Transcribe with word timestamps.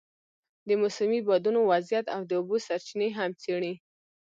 د 0.67 0.69
موسمي 0.81 1.19
بادونو 1.27 1.59
وضعیت 1.71 2.05
او 2.15 2.21
د 2.29 2.31
اوبو 2.39 2.57
سرچینې 2.67 3.09
هم 3.17 3.31
څېړي. 3.41 3.73